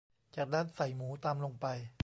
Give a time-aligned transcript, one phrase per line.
[0.35, 1.67] จากนั้นใส่หมูตามลงไป